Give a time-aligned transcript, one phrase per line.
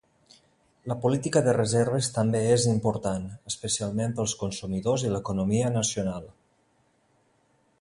[0.91, 6.27] La política de reserves també és important, especialment pels consumidors i l"economia nacional.